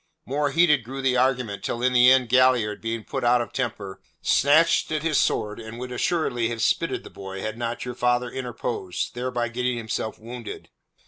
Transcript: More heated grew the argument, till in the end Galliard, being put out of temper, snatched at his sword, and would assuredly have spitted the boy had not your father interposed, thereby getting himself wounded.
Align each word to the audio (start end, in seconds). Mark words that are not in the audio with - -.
More 0.25 0.49
heated 0.49 0.83
grew 0.83 0.99
the 1.03 1.15
argument, 1.15 1.63
till 1.63 1.83
in 1.83 1.93
the 1.93 2.09
end 2.11 2.27
Galliard, 2.27 2.81
being 2.81 3.03
put 3.03 3.23
out 3.23 3.39
of 3.39 3.53
temper, 3.53 4.01
snatched 4.23 4.91
at 4.91 5.03
his 5.03 5.19
sword, 5.19 5.59
and 5.59 5.77
would 5.77 5.91
assuredly 5.91 6.47
have 6.49 6.63
spitted 6.63 7.03
the 7.03 7.11
boy 7.11 7.41
had 7.41 7.55
not 7.55 7.85
your 7.85 7.93
father 7.93 8.31
interposed, 8.31 9.13
thereby 9.13 9.47
getting 9.49 9.77
himself 9.77 10.17
wounded. 10.17 10.69